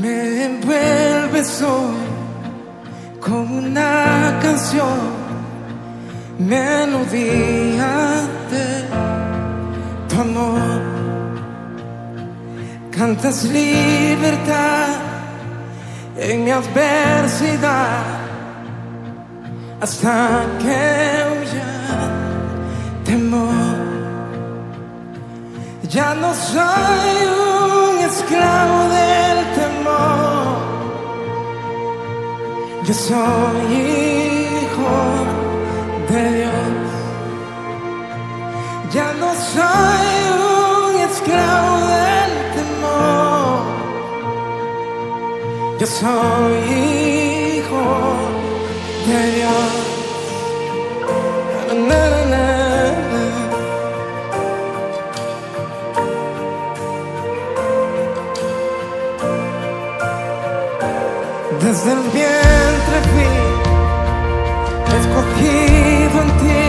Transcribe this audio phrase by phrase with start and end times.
[0.00, 1.96] Me envuelves hoy
[3.20, 4.98] como una canción,
[6.38, 8.84] melodía de
[10.08, 10.80] tu amor.
[12.90, 14.88] Cantas libertad
[16.16, 18.04] en mi adversidad
[19.80, 21.72] hasta que huya
[23.04, 23.82] temor.
[25.88, 29.21] Ya no soy un esclavo del
[32.92, 34.92] Yo soy hijo
[36.10, 36.90] de Dios.
[38.92, 40.08] Ya no soy
[40.50, 43.60] un esclavo del temor.
[45.80, 46.54] Yo soy
[47.56, 47.84] hijo
[49.06, 49.72] de Dios.
[61.62, 62.51] Desde el vientre
[63.10, 63.24] fui
[64.98, 66.61] escogido en ti.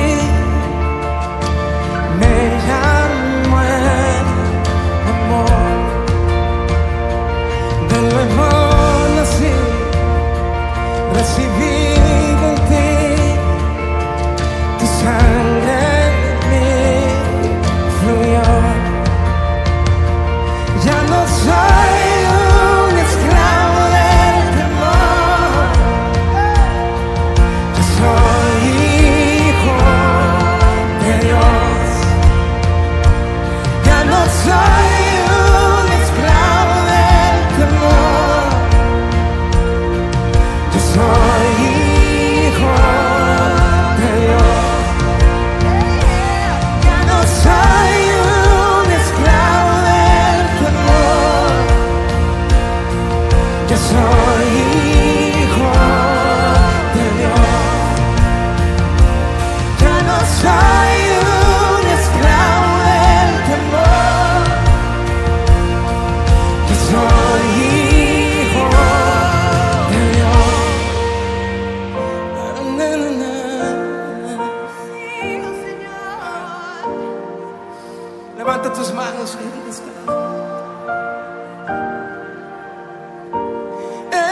[78.63, 79.43] Levanta tus manos y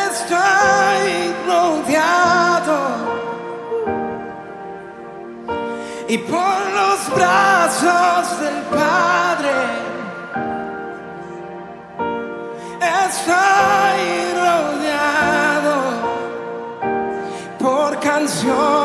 [0.09, 2.77] Estoy rodeado.
[6.07, 9.53] Y por los brazos del Padre.
[13.07, 14.03] Estoy
[14.33, 15.75] rodeado
[17.59, 18.80] por canciones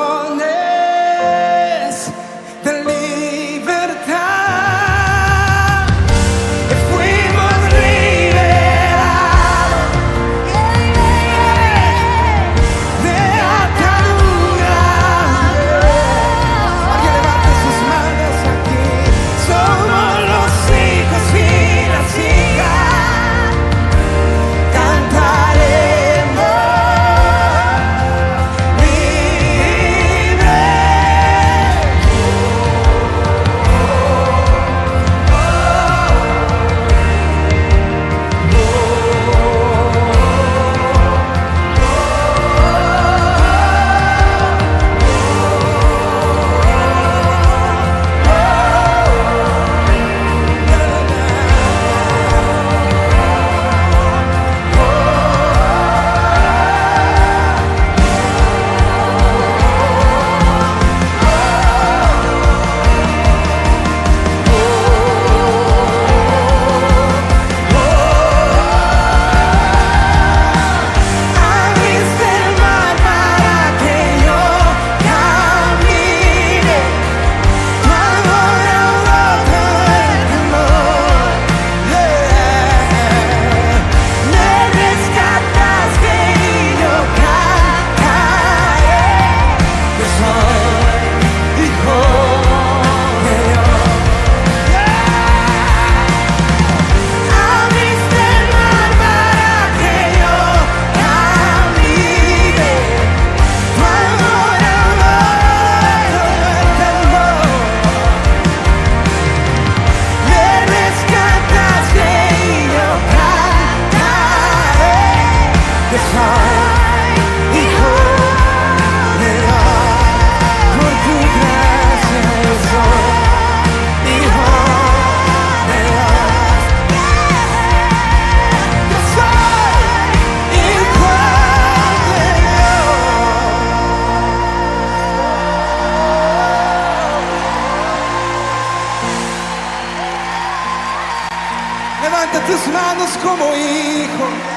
[142.02, 144.55] Levanta tus manos como hijo.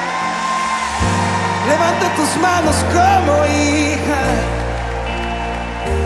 [1.70, 4.22] Levanta tus manos como hija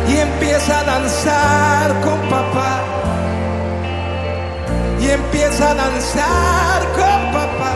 [0.08, 2.82] y empieza a danzar con papá.
[5.00, 7.74] Y empieza a danzar con papá,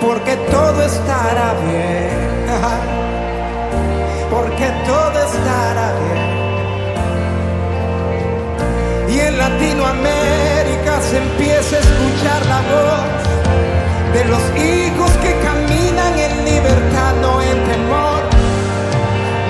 [0.00, 2.28] porque todo estará bien.
[4.30, 6.28] Porque todo estará bien.
[9.08, 13.18] Y en Latinoamérica se empieza a escuchar la voz
[14.12, 15.17] de los hijos
[16.50, 18.22] libertad, no en temor.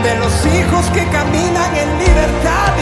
[0.02, 2.72] De los hijos que caminan en libertad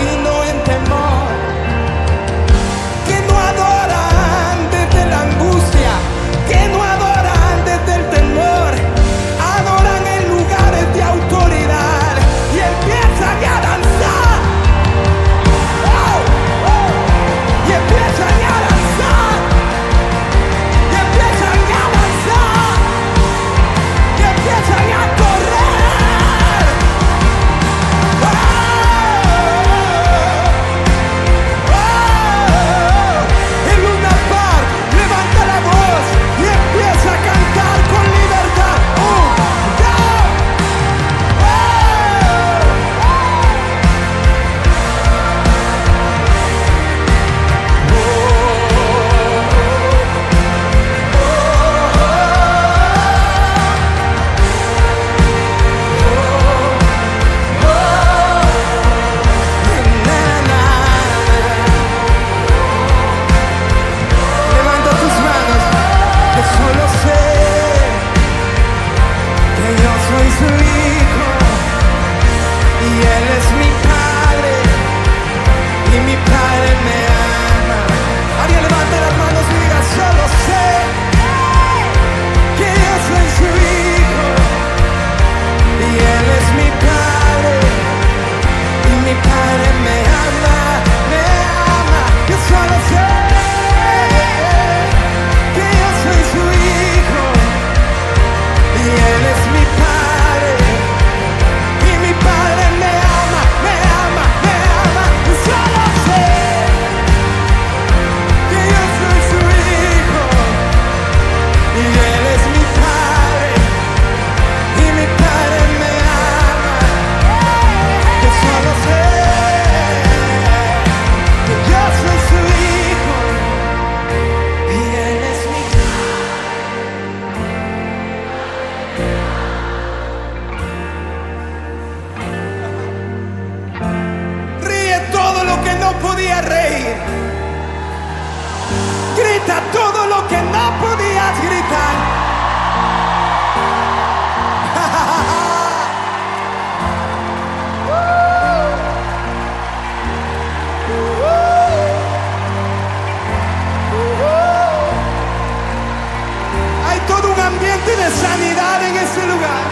[158.10, 159.64] sanidad en este lugar.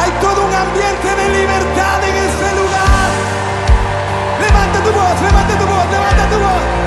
[0.00, 3.08] Hay todo un ambiente de libertad en este lugar.
[4.40, 6.77] Levanta tu voz, levanta tu voz, levanta tu voz.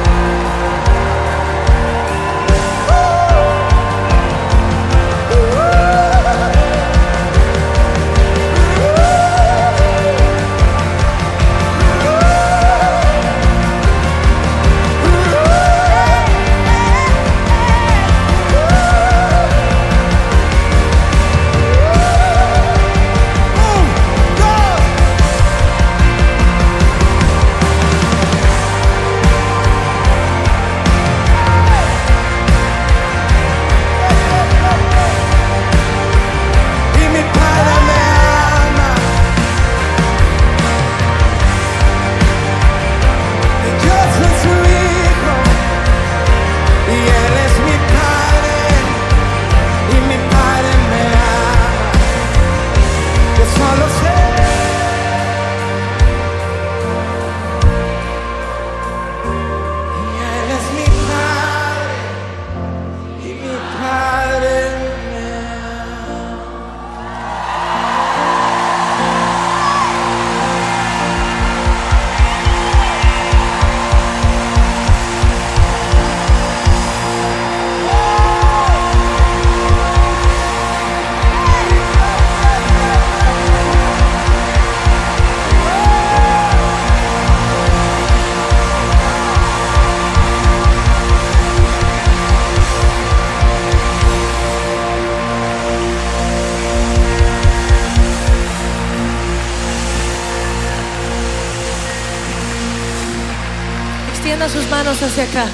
[104.21, 105.47] Extienda sus manos hacia acá.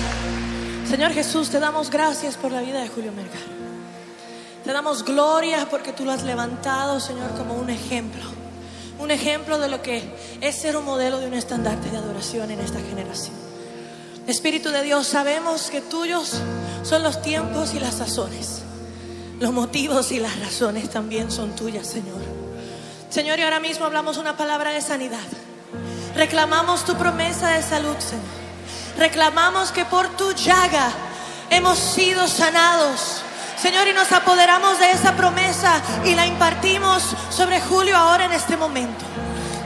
[0.89, 3.39] Señor Jesús, te damos gracias por la vida de Julio Melgar.
[4.65, 8.21] Te damos gloria porque tú lo has levantado, Señor, como un ejemplo.
[8.99, 10.03] Un ejemplo de lo que
[10.41, 13.37] es ser un modelo de un estandarte de adoración en esta generación.
[14.27, 16.33] Espíritu de Dios, sabemos que tuyos
[16.83, 18.63] son los tiempos y las sazones.
[19.39, 22.19] Los motivos y las razones también son tuyas, Señor.
[23.09, 25.27] Señor, y ahora mismo hablamos una palabra de sanidad.
[26.17, 28.46] Reclamamos tu promesa de salud, Señor.
[28.97, 30.91] Reclamamos que por tu llaga
[31.49, 33.21] hemos sido sanados.
[33.61, 38.57] Señor, y nos apoderamos de esa promesa y la impartimos sobre Julio ahora en este
[38.57, 39.05] momento.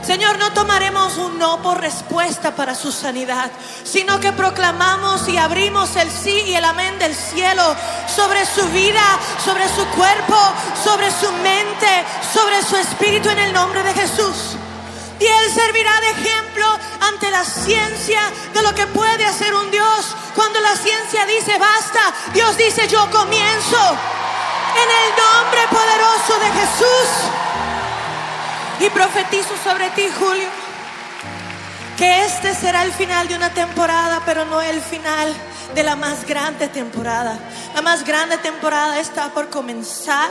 [0.02, 3.50] Señor, no tomaremos un no por respuesta para su sanidad,
[3.84, 7.62] sino que proclamamos y abrimos el sí y el amén del cielo
[8.14, 9.02] sobre su vida,
[9.44, 10.36] sobre su cuerpo,
[10.82, 14.56] sobre su mente, sobre su espíritu en el nombre de Jesús.
[15.22, 16.66] Y Él servirá de ejemplo
[17.00, 18.20] ante la ciencia
[18.52, 20.16] de lo que puede hacer un Dios.
[20.34, 22.00] Cuando la ciencia dice basta,
[22.34, 23.96] Dios dice yo comienzo.
[24.74, 27.08] En el nombre poderoso de Jesús.
[28.80, 30.48] Y profetizo sobre ti, Julio,
[31.96, 35.32] que este será el final de una temporada, pero no el final
[35.72, 37.38] de la más grande temporada.
[37.76, 40.30] La más grande temporada está por comenzar.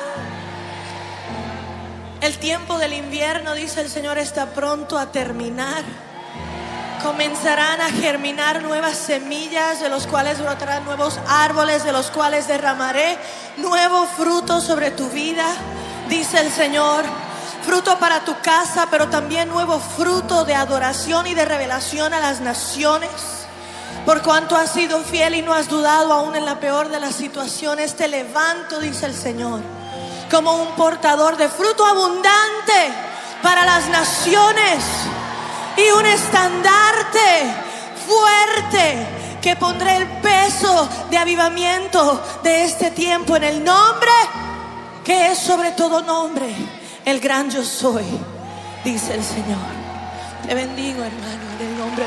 [2.21, 5.83] El tiempo del invierno, dice el Señor, está pronto a terminar.
[7.01, 13.17] Comenzarán a germinar nuevas semillas, de los cuales brotarán nuevos árboles, de los cuales derramaré
[13.57, 15.47] nuevo fruto sobre tu vida,
[16.09, 17.05] dice el Señor.
[17.65, 22.39] Fruto para tu casa, pero también nuevo fruto de adoración y de revelación a las
[22.39, 23.09] naciones.
[24.05, 27.15] Por cuanto has sido fiel y no has dudado aún en la peor de las
[27.15, 29.80] situaciones, te levanto, dice el Señor
[30.31, 32.93] como un portador de fruto abundante
[33.43, 34.83] para las naciones
[35.75, 37.19] y un estandarte
[38.07, 39.07] fuerte
[39.41, 44.11] que pondré el peso de avivamiento de este tiempo en el nombre
[45.03, 46.47] que es sobre todo nombre,
[47.05, 48.05] el gran yo soy,
[48.85, 49.57] dice el Señor.
[50.47, 52.05] Te bendigo, hermano, en el nombre